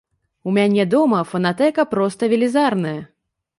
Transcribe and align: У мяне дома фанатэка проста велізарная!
У 0.51 0.53
мяне 0.57 0.85
дома 0.93 1.19
фанатэка 1.33 1.87
проста 1.93 2.33
велізарная! 2.35 2.99